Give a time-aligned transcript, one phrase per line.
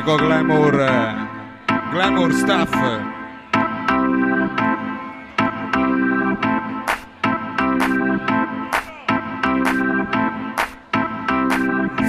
[0.00, 0.76] elettrico glamour,
[1.90, 2.70] glamour stuff.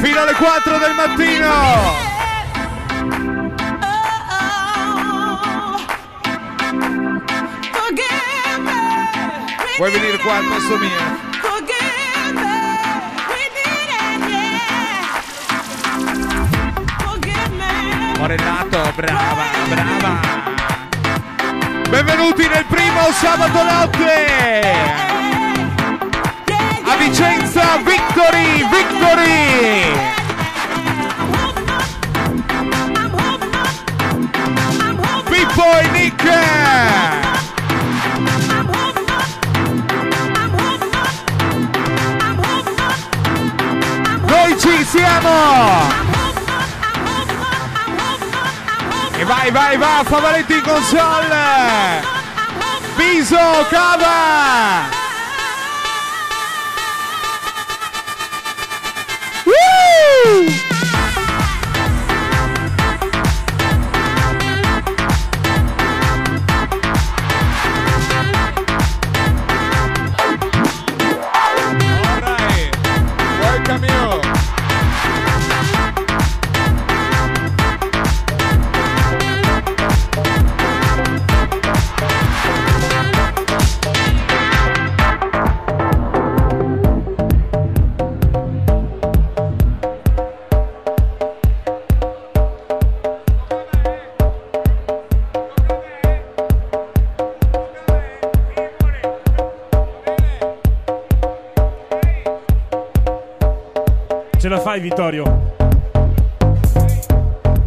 [0.01, 1.99] Fino alle 4 del mattino!
[9.77, 11.30] Vuoi venire qua al posto mio?
[18.21, 20.19] Morellato, brava, brava.
[21.89, 24.61] Benvenuti nel primo sabato notte.
[26.83, 29.91] A Vicenza, Victory, Victory.
[35.23, 36.23] Pippo e Nick.
[44.27, 46.10] Noi ci siamo!
[49.41, 52.01] Vai, vai, vai, Favaretti in console!
[52.95, 53.37] Viso,
[53.69, 55.00] cava!
[104.51, 105.53] La fai Vittorio?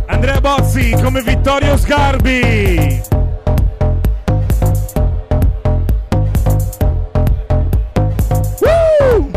[0.07, 3.01] Andrea Bozzi come Vittorio Sgarbi.
[8.61, 9.31] Woo!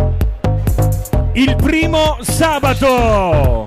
[1.31, 3.66] Il primo sabato.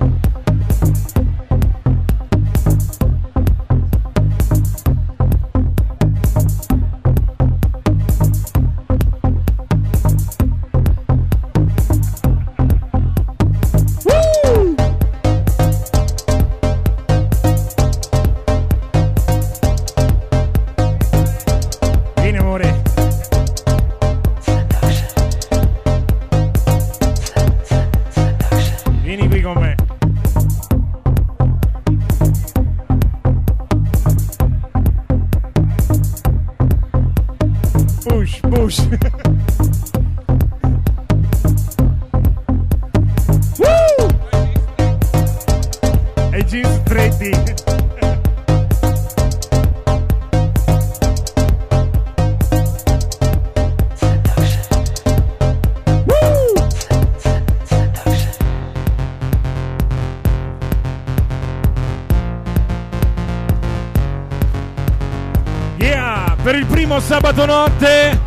[66.91, 68.19] Primo sabato notte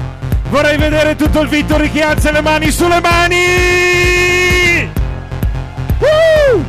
[0.48, 4.90] vorrei vedere tutto il Vittori che alza le mani sulle mani!
[5.98, 6.64] Woo!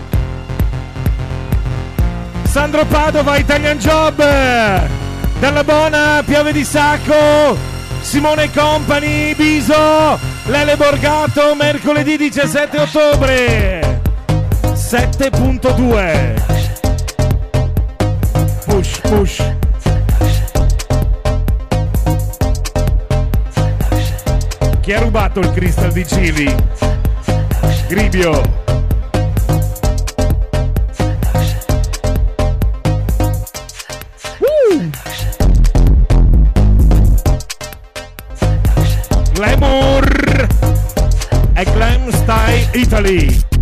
[2.43, 4.21] Sandro Padova, Italian Job!
[5.39, 7.55] Dalla Bona, Piave di Sacco,
[8.01, 14.01] Simone Company, Biso, Lele Borgato, mercoledì 17 ottobre!
[14.73, 16.43] 7.2
[18.65, 19.64] Push, push.
[24.85, 26.55] Chi ha rubato il Crystal di Chili?
[27.87, 28.39] Gribio.
[39.33, 40.47] Glamour
[41.55, 43.54] e Glam Style Italy.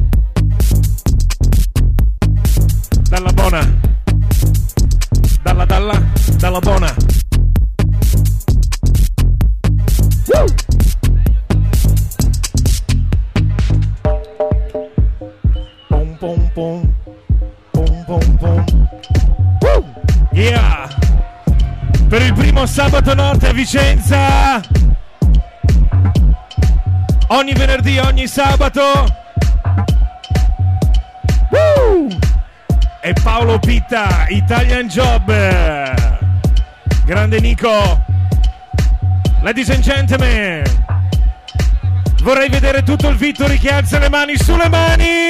[23.63, 24.59] Vicenza.
[27.27, 28.81] Ogni venerdì, ogni sabato.
[31.49, 32.09] Woo!
[33.01, 35.33] E Paolo Pitta, Italian Job.
[37.05, 38.03] Grande Nico.
[39.39, 40.63] Ladies and gentlemen.
[42.21, 45.27] Vorrei vedere tutto il Vittori che alza le mani sulle mani.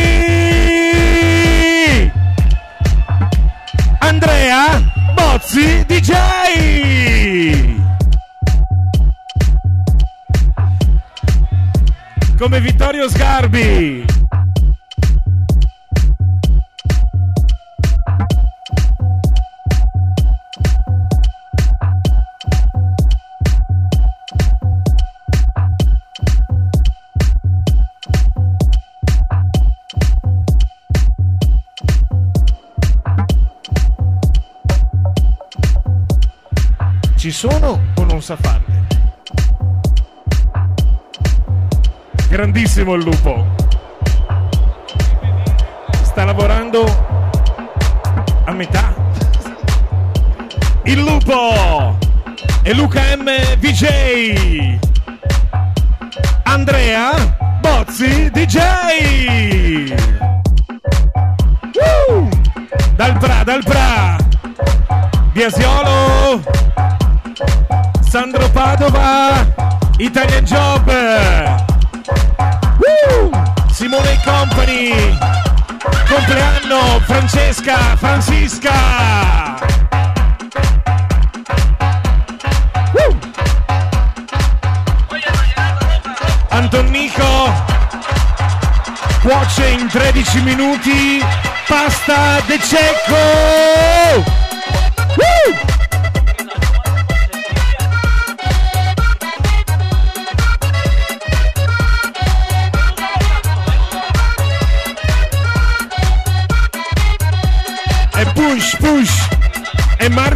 [3.99, 4.81] Andrea
[5.13, 7.82] Bozzi DJ.
[12.43, 14.03] Come Vittorio Sgarbi.
[37.15, 38.72] Ci sono o non sa farle?
[42.33, 43.45] Grandissimo il lupo.
[46.01, 46.83] Sta lavorando
[48.45, 48.91] a metà.
[50.85, 51.95] Il lupo
[52.63, 54.79] e Luca M VJ.
[56.45, 57.11] Andrea
[57.61, 59.93] Bozzi DJ.
[62.07, 62.29] Woo!
[62.95, 64.17] Dal Pra, dal Pra.
[65.33, 66.41] Biasiolo.
[68.01, 69.45] Sandro Padova.
[69.99, 71.62] Italian Job.
[73.83, 75.17] Simone Company.
[76.07, 78.71] Compleanno Francesca Francisca.
[86.47, 87.51] Antonico
[89.21, 91.21] cuoce in 13 minuti
[91.67, 94.42] pasta de cecco.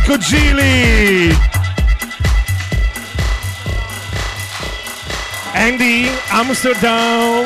[0.08, 1.38] Marco Gili.
[5.54, 7.46] Andy Amsterdam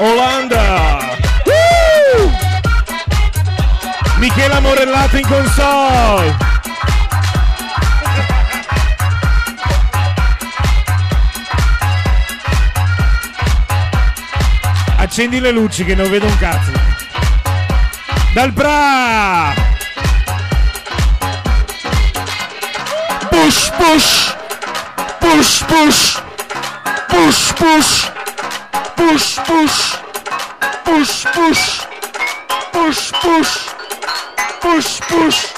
[0.00, 1.16] Olanda.
[1.46, 2.32] Woo!
[4.18, 6.36] Michela Morellato in console.
[14.96, 16.72] Accendi le luci che non vedo un cazzo.
[18.32, 19.73] Dal Bra!
[23.78, 24.34] Push
[25.74, 26.16] push!
[27.08, 27.96] Push push!
[28.96, 29.80] Push push!
[30.84, 31.86] Push push!
[32.72, 33.52] Push push!
[34.60, 35.00] Push push!
[35.08, 35.52] Push!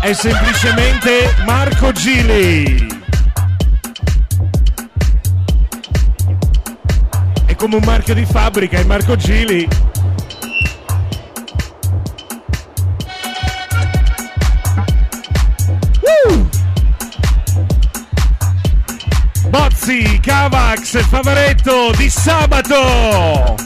[0.00, 2.86] È semplicemente Marco Gili.
[7.44, 9.89] È come un marchio di fabbrica, è Marco Gili.
[20.70, 23.56] Cavax, Favaretto di sabato.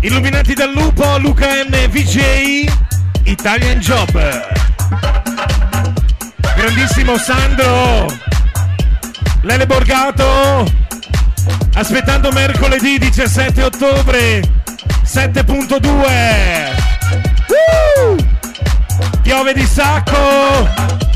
[0.00, 2.70] Illuminati dal lupo, Luca M, VJ,
[3.22, 4.10] Italian Job.
[6.54, 8.06] Grandissimo Sandro.
[9.40, 10.70] Lele Borgato.
[11.72, 14.42] Aspettando mercoledì 17 ottobre
[15.02, 15.80] 7.2.
[17.48, 18.16] Woo!
[19.22, 21.09] Piove di sacco.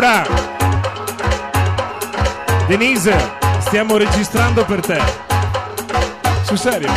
[0.00, 0.26] Laura.
[2.66, 3.16] Denise,
[3.60, 5.00] stiamo registrando per te.
[6.44, 6.92] Sul serio.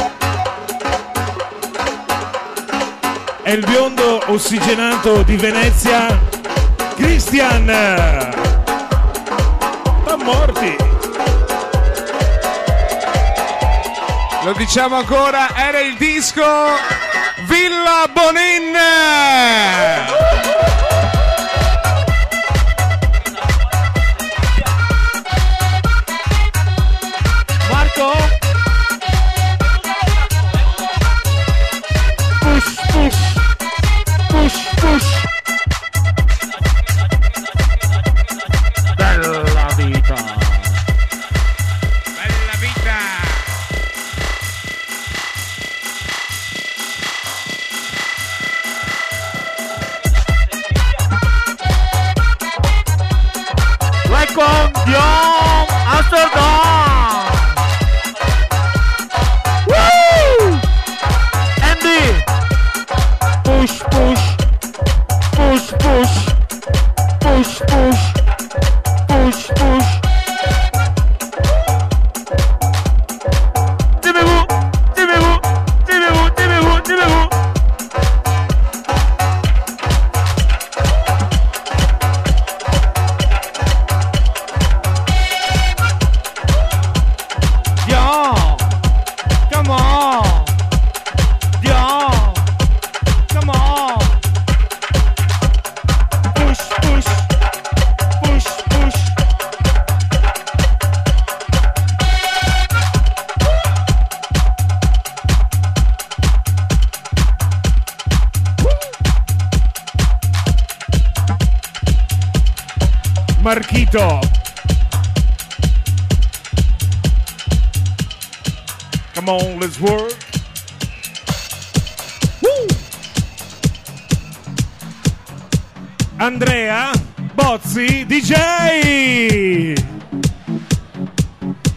[3.42, 6.20] È il biondo ossigenato di Venezia,
[6.96, 7.66] Christian.
[10.06, 10.76] Ma morti.
[14.44, 16.44] Lo diciamo ancora, era il disco
[17.48, 18.49] Villa Bonin.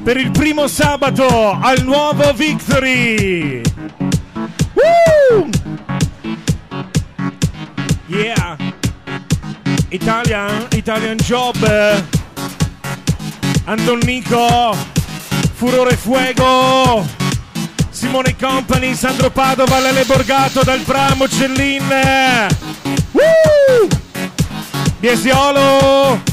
[0.03, 3.61] Per il primo sabato al nuovo Victory.
[4.75, 5.49] Woo!
[8.07, 8.57] Yeah.
[9.91, 11.57] Italian, Italian Job.
[13.65, 14.77] Antonico,
[15.55, 17.07] Furore Fuego.
[17.91, 21.87] Simone Company, Sandro Padova, Lele Borgato, Dal Pramo, Cellin.
[23.13, 23.89] Woo!
[24.99, 26.32] Biesiolo.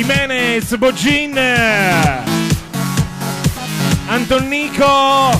[0.00, 1.38] Jimenez, Bogin.
[4.06, 5.38] Antonico,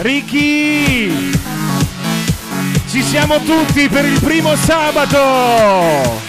[0.00, 1.30] Ricky.
[2.90, 6.20] Ci siamo tutti per il primo sabato.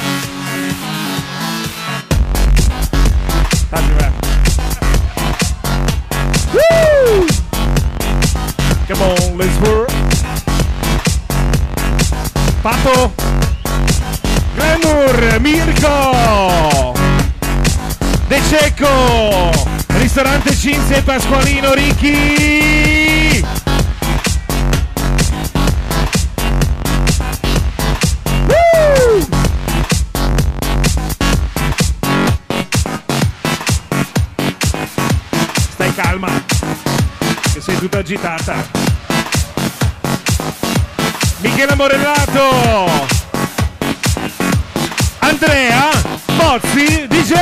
[6.53, 7.25] Woo!
[8.87, 9.91] Come on, let's work.
[12.61, 13.13] Pato.
[14.55, 17.02] Glamour, Mirko.
[18.27, 19.51] De Cecco.
[19.99, 23.45] Ristorante Cinzia e Pasqualino Ricchi.
[35.73, 36.29] Stai calma,
[37.53, 38.65] che sei tutta agitata.
[41.37, 43.19] Michele Morellato.
[45.19, 45.89] Andrea
[46.43, 47.33] Bozzi DJ.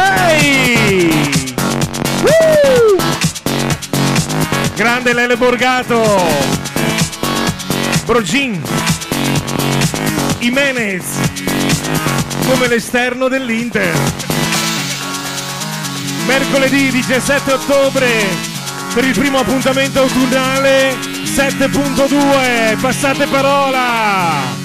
[2.21, 2.97] Woo!
[4.75, 6.21] Grande Lele Borgato.
[8.05, 8.61] Brogin.
[10.37, 11.03] Jimenez.
[12.47, 13.97] Come l'esterno dell'Inter.
[16.27, 18.07] Mercoledì 17 ottobre
[18.93, 22.79] per il primo appuntamento autunnale 7.2.
[22.79, 24.60] Passate parola.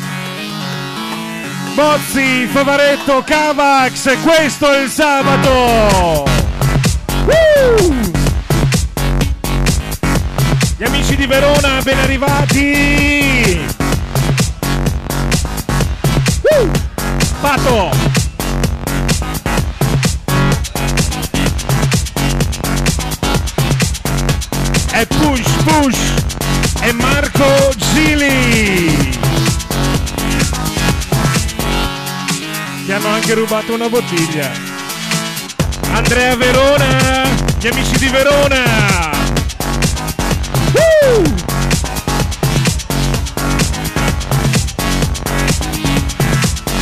[1.77, 6.25] Bozzi, Favaretto, Cavax, questo è il sabato!
[7.27, 7.95] Woo!
[10.79, 13.61] Gli amici di Verona, ben arrivati!
[16.41, 16.71] Woo!
[17.43, 17.91] Pato!
[24.93, 25.99] È Push Push!
[26.81, 28.96] E Marco Gili!
[32.97, 34.51] Hanno anche rubato una bottiglia.
[35.93, 39.11] Andrea Verona, gli amici di Verona.
[40.73, 41.35] Woo!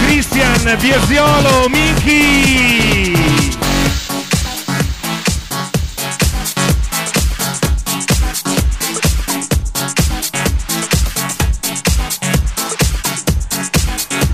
[0.04, 3.12] Christian Biasiolo, Miki.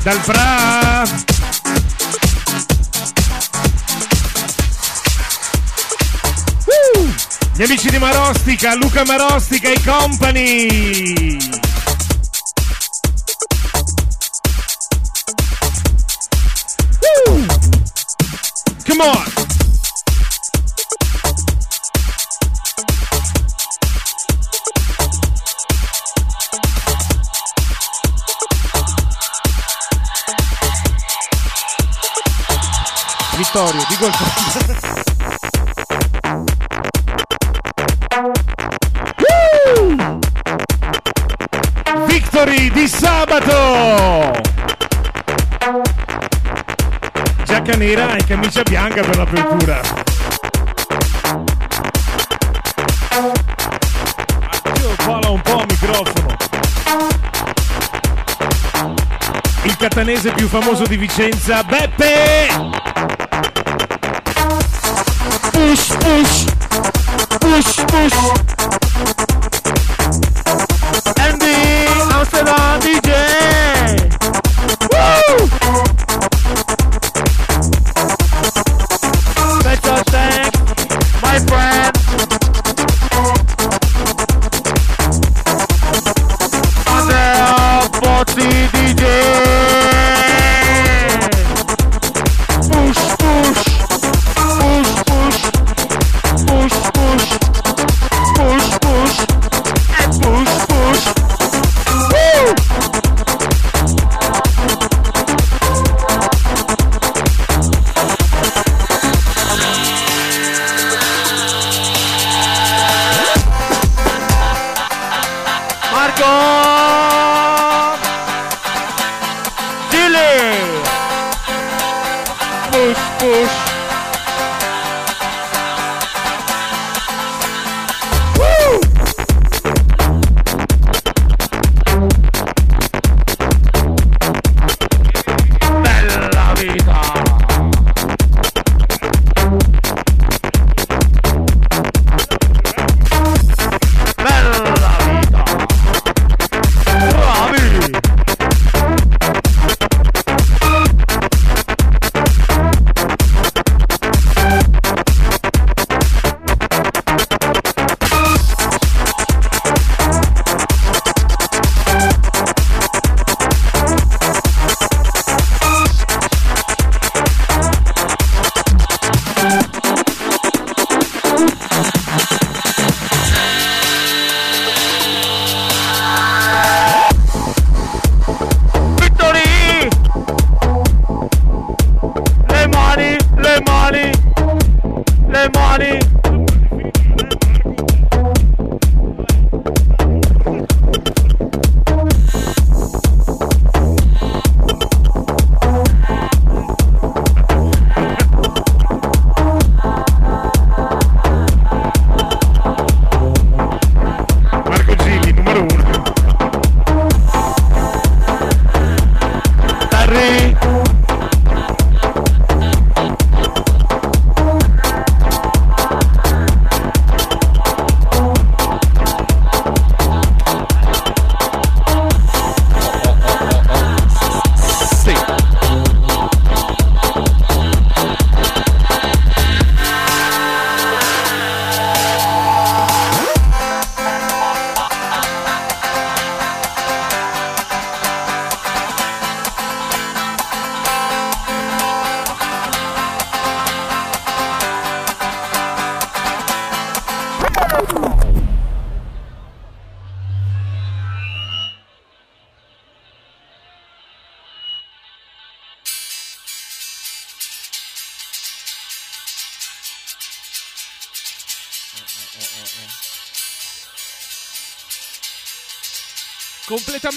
[0.03, 1.40] Dal Bra.
[7.61, 11.37] Gli amici di Marostica, Luca Marostica e company.
[17.27, 17.47] Woo!
[18.87, 19.33] Come on.
[33.37, 34.13] Vittorio, dico il
[42.51, 44.41] signori di sabato!
[47.45, 49.81] Giacca nera e camicia bianca per l'apertura.
[54.81, 56.37] Io fala un po' a microfono.
[59.63, 62.49] Il catanese più famoso di Vicenza, Beppe!
[65.53, 66.45] Push, push,
[67.39, 68.80] push, push.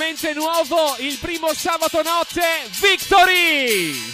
[0.04, 2.42] Completamente nuovo il primo sabato notte!
[2.82, 4.13] Victory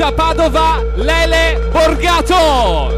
[0.00, 2.88] Sparta Padova Lele Borgato.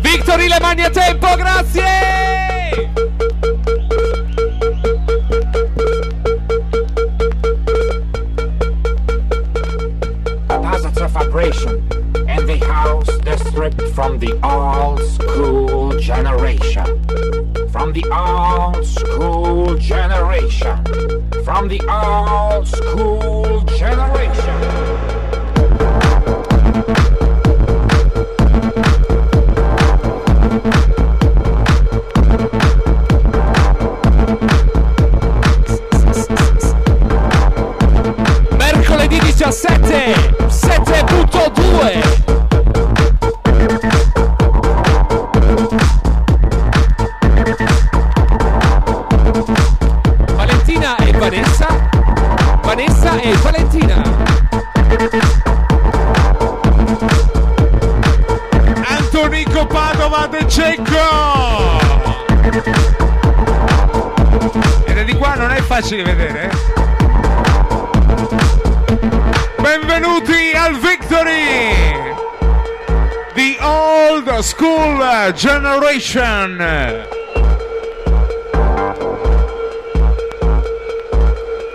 [0.00, 2.90] Victory le mani a tempo, grazie!
[10.48, 11.86] Thousands of vibration
[12.26, 17.51] and the house that's stripped from the old school generation.
[17.82, 20.84] from the old school generation,
[21.42, 24.91] from the old school generation.
[75.34, 76.56] Generation.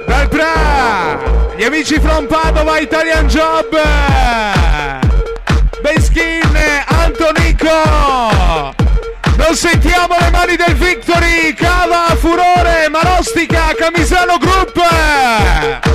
[0.05, 1.19] Dal Pra,
[1.55, 3.65] gli amici from Padova, Italian Job.
[5.81, 8.75] Beskin, Antonico.
[9.37, 15.86] Non sentiamo le mani del Victory, Cava, Furore, Marostica, Camisano Group.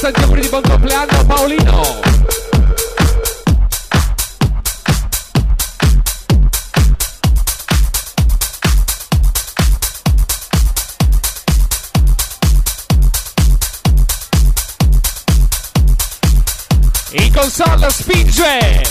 [0.00, 2.00] Tanti auguri di buon compleanno Paolino.
[17.10, 18.82] In console spinge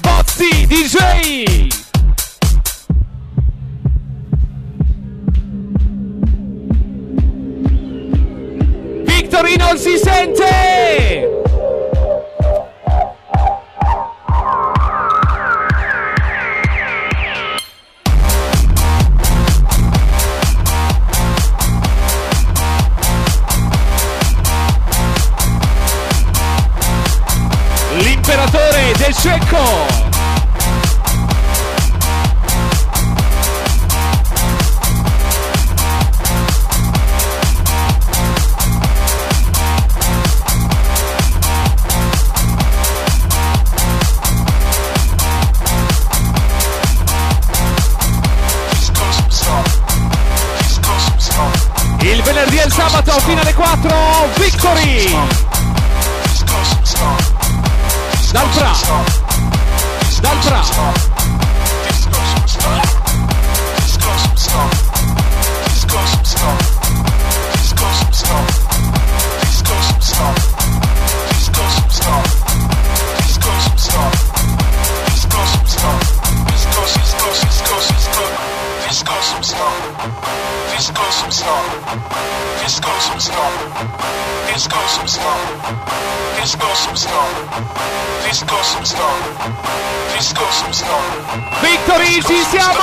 [0.00, 1.89] Bozzi DJ
[9.40, 11.28] Victory non si sente!
[27.96, 30.09] L'imperatore del cecco
[53.10, 53.90] sabato fino alle 4
[54.36, 55.16] Victory!
[58.30, 58.72] Dal Pra.
[60.20, 60.62] Dal Pra
[92.30, 92.78] ci siamo!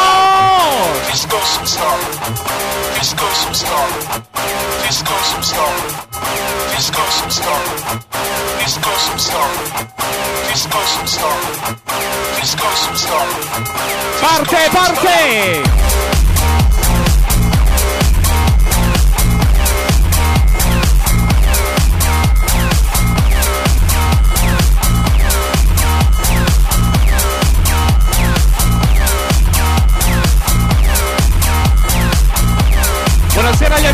[14.19, 16.16] Parte parte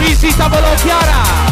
[0.04, 1.43] Luis y Sabolo Chiara.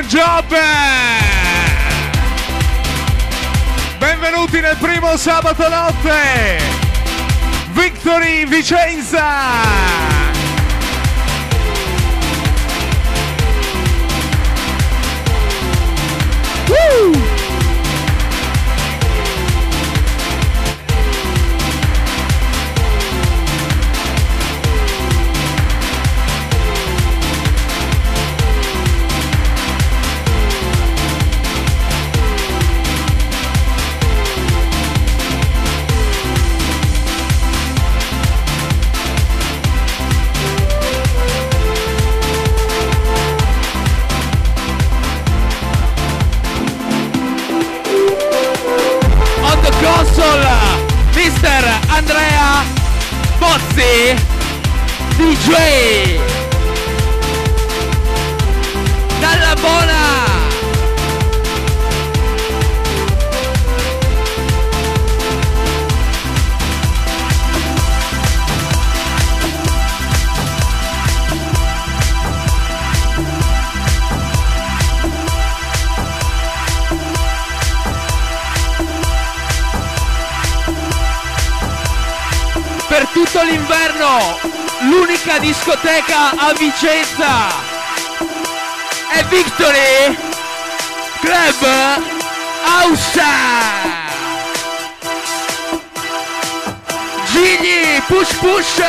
[0.00, 0.44] Weekend Job!
[3.98, 6.58] Benvenuti nel primo sabato notte!
[7.72, 9.99] Victory Vicenza!
[85.50, 86.52] Discoteca a
[89.18, 90.16] e Victory
[91.20, 91.66] Club
[92.62, 93.20] House
[97.32, 98.80] Gini, push push.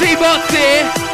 [0.00, 1.07] Simotti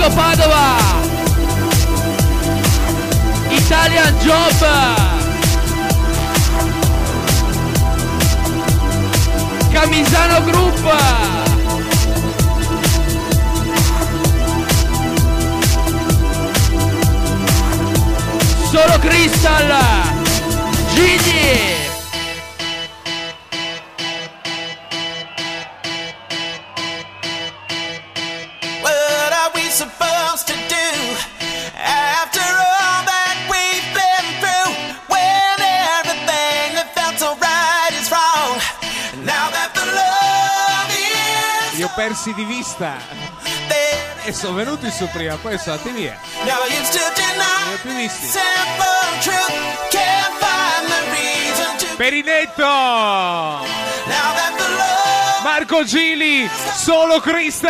[0.00, 0.78] Francesco Padova.
[3.50, 4.66] Italian Job.
[9.70, 10.92] Camisano Group.
[18.70, 19.74] Solo Crystal.
[20.94, 21.79] Gigi.
[42.00, 42.96] persi di vista
[44.24, 46.18] e sono venuti su prima, poi sono andati via.
[47.34, 48.26] Non li ho più visti.
[51.96, 52.64] Perinetto!
[55.42, 57.68] Marco Gili, solo Crystal!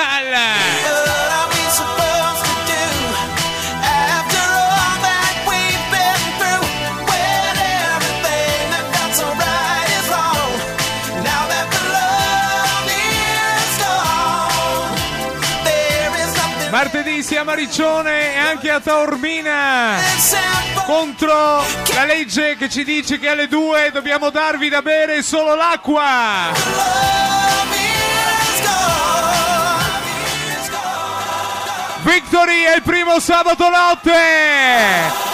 [16.83, 19.99] Martedì siamo a Riccione e anche a Taormina
[20.87, 21.63] contro
[21.93, 26.53] la legge che ci dice che alle due dobbiamo darvi da bere solo l'acqua.
[32.01, 35.30] Victory è il primo sabato notte.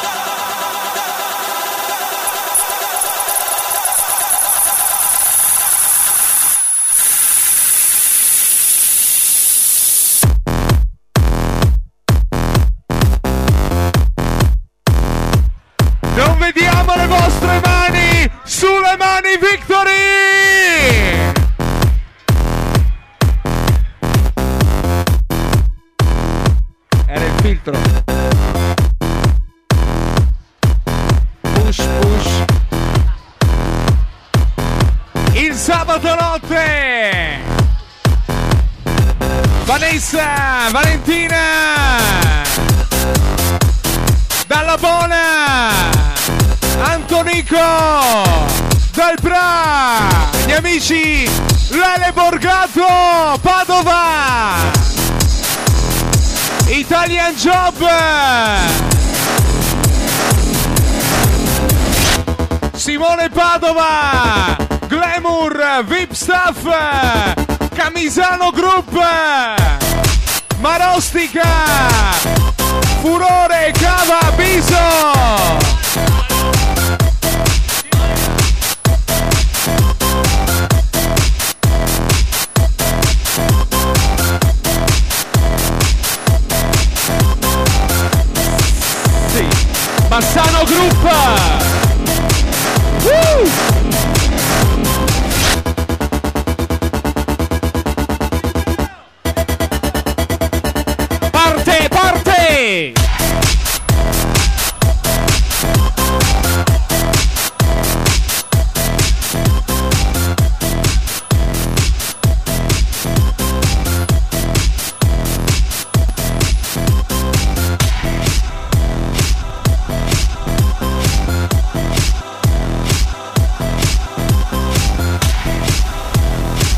[16.77, 18.31] Vediamo le vostre mani!
[18.45, 20.06] Sulle mani Victory!
[50.77, 51.27] Amici
[51.71, 53.39] Lele Borgato!
[53.41, 54.71] Padova!
[56.67, 57.89] Italian Job!
[62.75, 64.57] Simone Padova!
[64.87, 65.85] Glamour!
[65.87, 66.63] VIP Staff!
[67.75, 68.93] Camisano Group!
[70.59, 71.49] Marostica!
[73.01, 75.76] Furore Cava Biso!
[90.17, 90.97] Bassano Group!
[93.05, 93.76] Woo!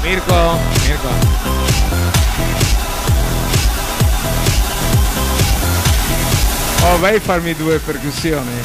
[0.09, 1.09] Mirko, Mirko.
[6.83, 8.59] Oh, vai a farmi due percussioni.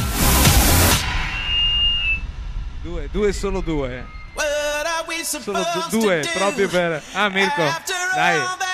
[2.81, 4.05] Due, due, solo due.
[5.23, 7.03] Solo du- due, proprio per...
[7.11, 7.61] Ah, Mirko,
[8.15, 8.37] dai.
[8.37, 8.73] all that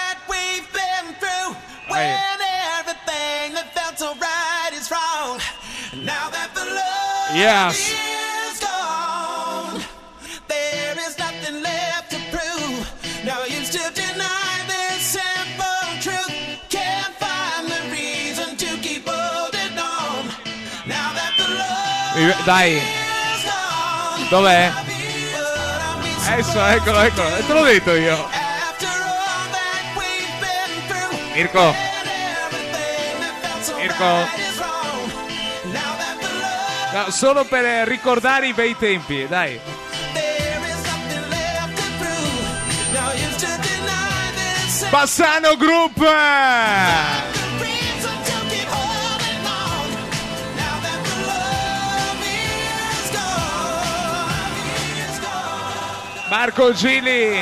[22.43, 22.81] Dai, is
[23.43, 24.27] gone.
[24.29, 24.71] dov'è?
[24.71, 28.27] What are we Esso, eccolo, eccolo, te l'ho detto io.
[31.33, 31.73] Mirko,
[33.77, 34.27] Mirko.
[36.91, 39.59] no, solo per eh, ricordare i bei tempi, dai.
[40.13, 40.59] there
[47.05, 47.28] is
[56.29, 57.41] Marco Gili!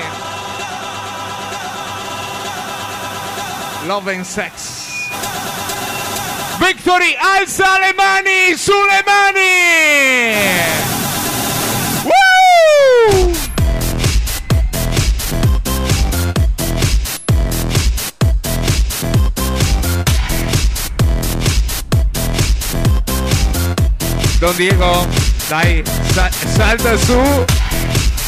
[3.88, 5.10] Love and Sex.
[6.60, 10.76] Victory, alza le mani sulle mani!
[24.40, 25.08] Don Diego,
[25.50, 25.84] dai,
[26.14, 27.20] sa- salta su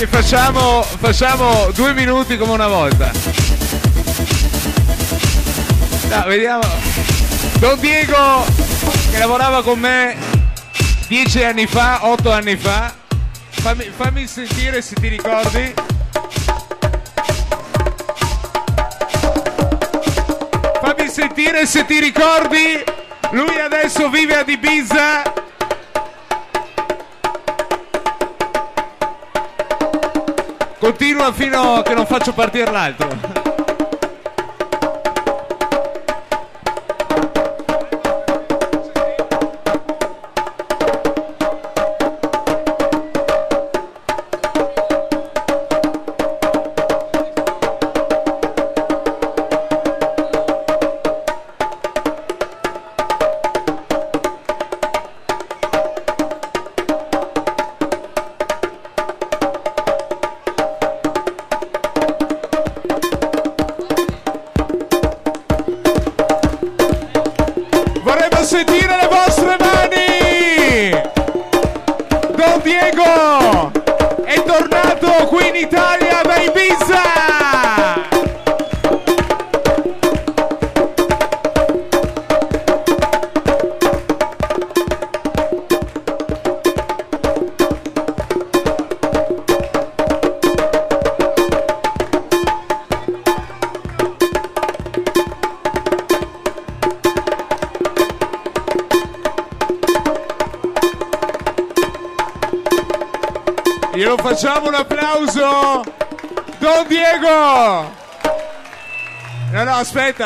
[0.02, 3.12] e facciamo, facciamo due minuti come una volta.
[6.10, 6.64] No, vediamo.
[7.56, 8.46] Don Diego,
[9.12, 10.16] che lavorava con me
[11.08, 12.94] dieci anni fa, otto anni fa.
[13.50, 15.74] Fammi, fammi sentire se ti ricordi.
[20.82, 22.82] Fammi sentire se ti ricordi.
[23.32, 25.39] Lui adesso vive ad Ibiza.
[30.80, 33.49] Continua fino a che non faccio partire l'altro.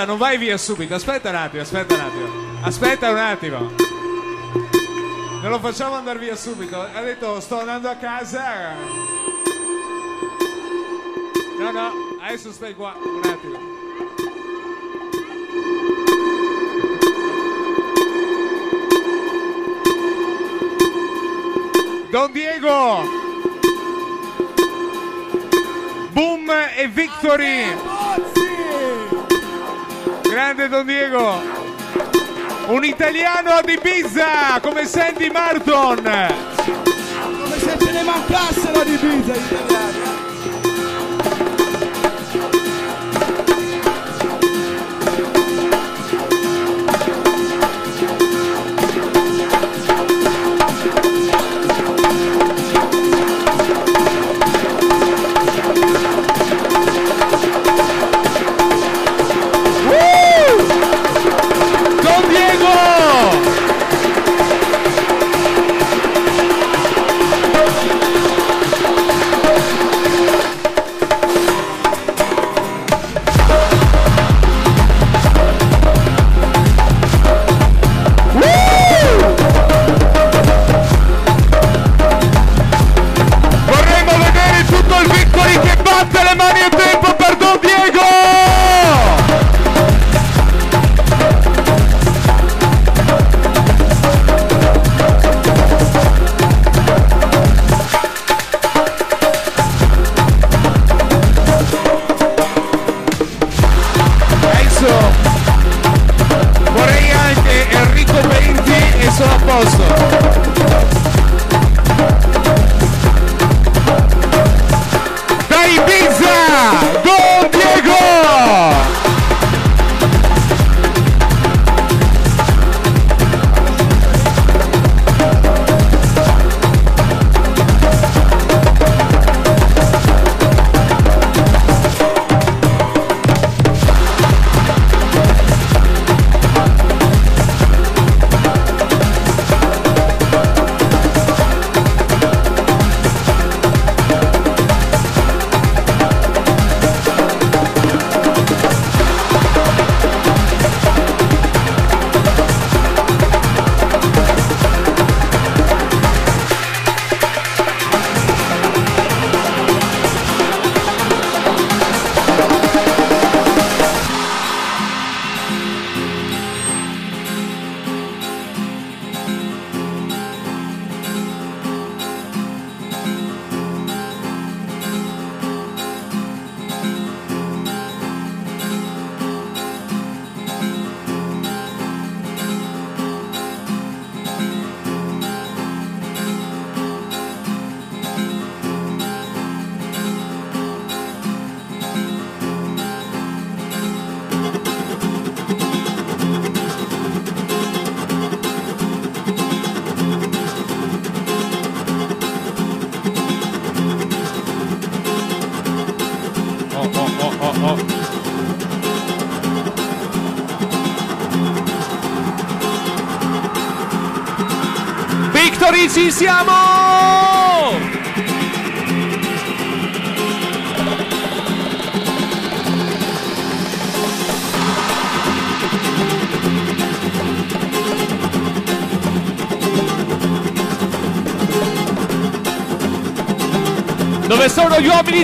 [0.03, 2.27] Aspetta, non vai via subito, aspetta un attimo, aspetta un attimo.
[2.61, 3.71] Aspetta un attimo.
[5.41, 6.79] Non lo facciamo andare via subito.
[6.79, 8.73] Ha detto sto andando a casa.
[11.57, 11.91] No, no,
[12.21, 13.71] adesso stai qua, un attimo.
[22.11, 23.21] Don Diego!
[26.11, 27.92] Boom e Victory!
[30.33, 31.39] Grande Don Diego!
[32.65, 36.01] Un italiano ad Ibiza come Sandy Martin!
[36.01, 40.12] Come se ce ne mancassero di pizza gli italiani.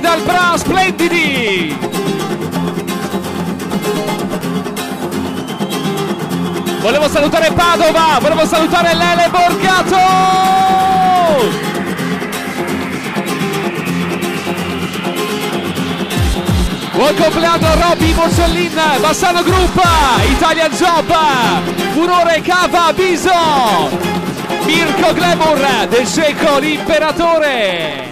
[0.10, 1.78] Dal Bra splendidi?
[6.82, 9.98] Volevo salutare Padova, volevo salutare Lele Borgato!
[16.94, 19.80] Buon compleanno Robby Morcellin, Bassano Group,
[20.32, 21.14] Italian Job,
[21.94, 23.90] Furore Cava Biso,
[24.66, 28.09] Mirko Glamour del Cieco l'Imperatore.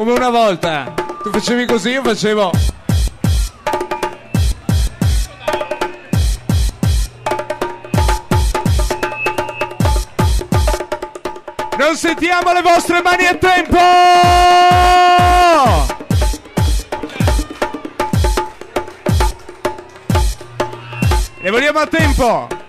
[0.00, 0.94] Come una volta.
[1.22, 2.50] Tu facevi così, io facevo.
[11.76, 13.76] Non sentiamo le vostre mani a tempo!
[21.42, 22.59] Le vogliamo a tempo!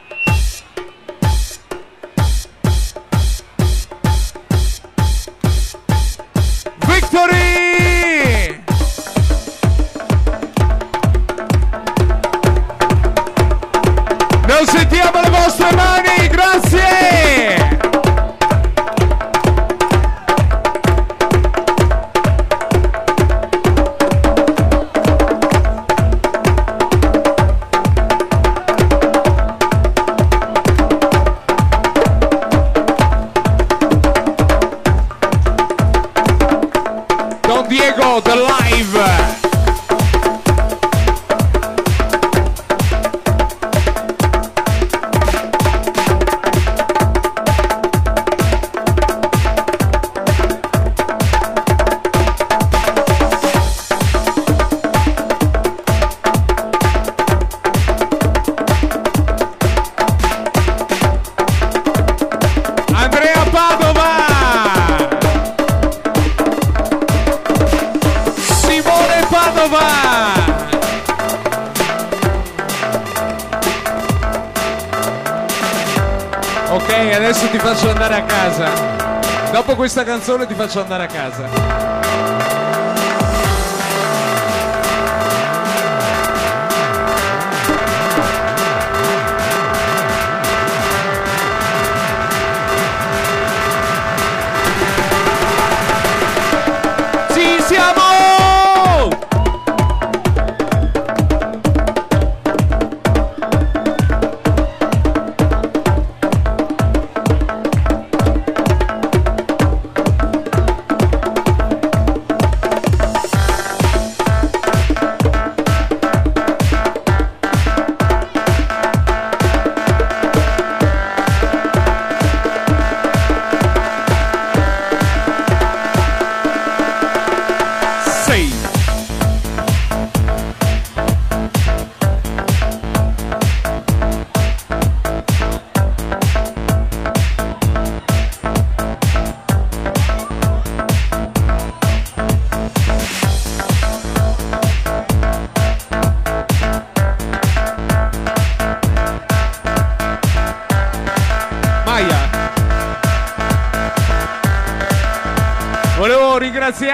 [77.42, 79.52] Adesso ti faccio andare a casa.
[79.52, 81.91] Dopo questa canzone ti faccio andare a casa.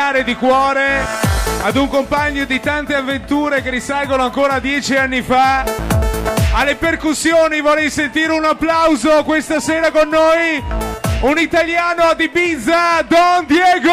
[0.08, 1.05] Ringraziare di cuore
[1.64, 5.64] ad un compagno di tante avventure che risalgono ancora dieci anni fa.
[6.53, 10.64] Alle percussioni vorrei sentire un applauso questa sera con noi.
[11.22, 13.87] Un italiano ad Ibiza, Don Diego!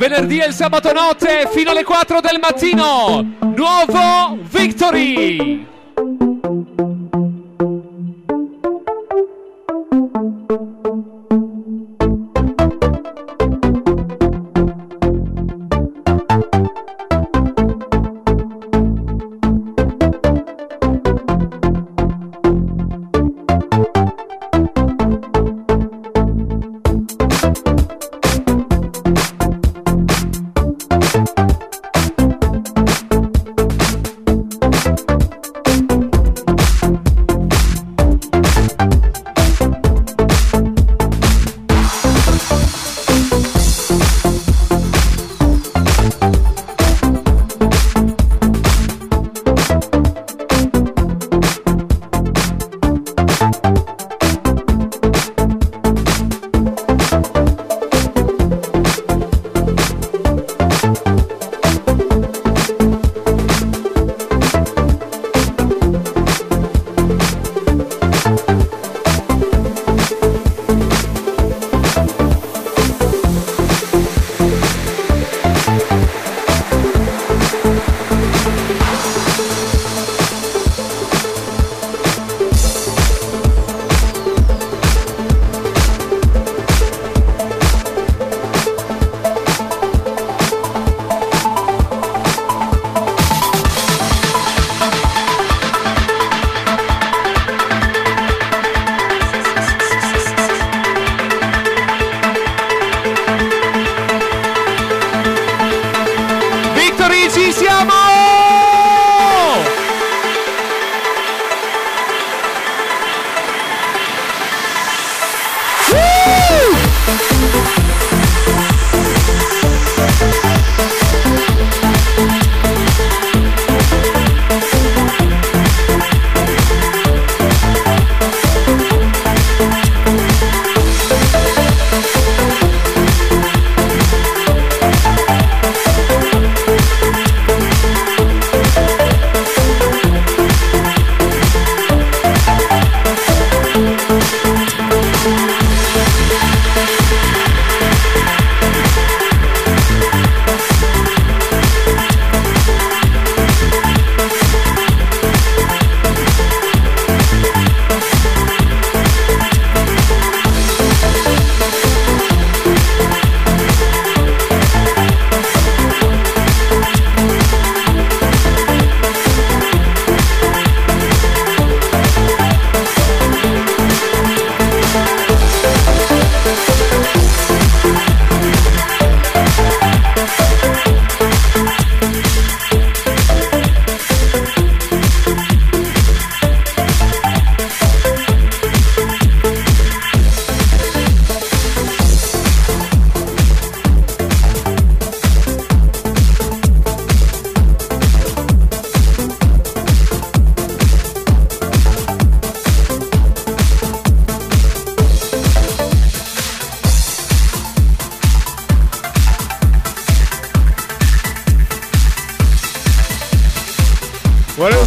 [0.00, 3.22] Venerdì e il sabato notte fino alle 4 del mattino.
[3.54, 5.66] Nuovo Victory!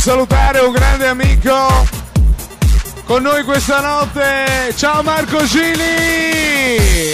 [0.04, 1.88] Salutare un grande amico
[3.06, 4.72] con noi questa notte.
[4.76, 7.12] Ciao Marco Gili!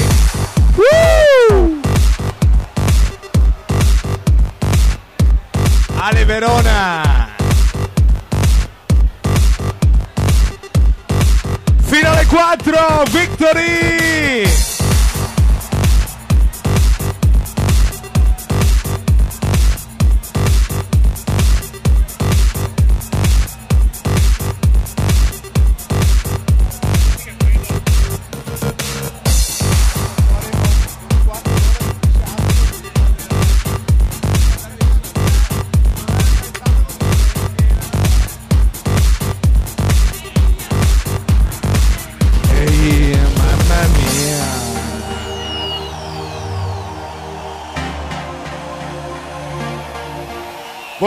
[0.76, 1.80] Woo!
[5.99, 7.30] Ale Verona!
[11.84, 14.69] Fino alle 4, Victory!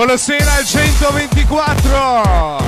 [0.04, 2.58] Buonasera al 124!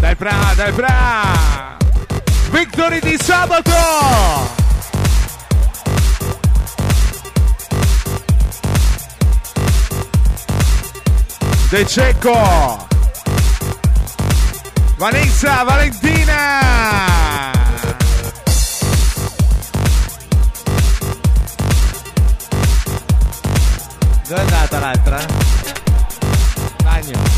[0.00, 1.76] Dai bra, dai bra!
[2.48, 3.70] Victory di sabato!
[11.68, 12.86] De Cecco
[14.96, 17.17] Vanessa Valentina
[24.88, 25.18] l'altra?
[26.82, 27.37] Bagno.